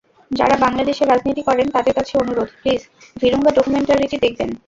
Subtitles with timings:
[0.31, 2.81] যাঁরা বাংলাদেশে রাজনীতি করেন, তাঁদের কাছে অনুরোধ, প্লিজ,
[3.17, 4.49] ভিরুঙ্গা ডকুমেন্টারিটি দেখবেন।